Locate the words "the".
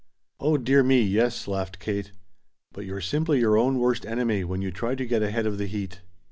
5.59-5.67